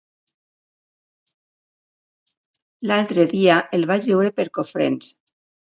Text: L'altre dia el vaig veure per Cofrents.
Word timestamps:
L'altre 2.91 3.29
dia 3.39 3.61
el 3.79 3.89
vaig 3.95 4.13
veure 4.15 4.37
per 4.41 4.51
Cofrents. 4.59 5.17